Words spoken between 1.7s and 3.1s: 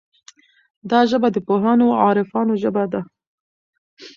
او عارفانو ژبه ده.